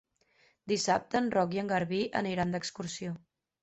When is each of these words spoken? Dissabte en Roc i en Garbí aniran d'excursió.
Dissabte 0.71 1.21
en 1.25 1.29
Roc 1.37 1.55
i 1.59 1.63
en 1.67 1.71
Garbí 1.77 2.03
aniran 2.25 2.59
d'excursió. 2.59 3.19